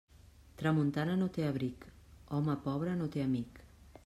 [0.61, 1.87] Tramuntana no té abric;
[2.39, 3.67] home pobre no té amic.